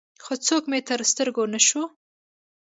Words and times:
خو 0.23 0.33
څوک 0.47 0.63
مې 0.71 0.79
تر 0.89 0.99
سترګو 1.11 1.43
نه 1.53 1.59
شو. 1.67 1.83